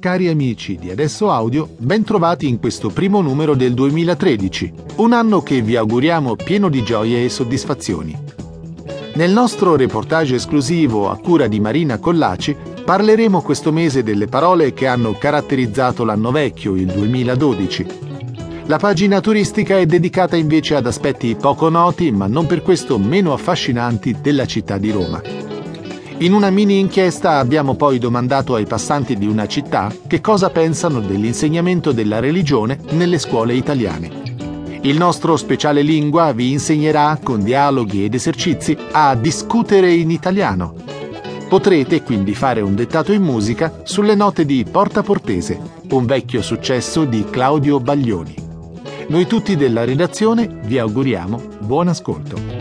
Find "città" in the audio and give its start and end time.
24.46-24.78, 29.46-29.94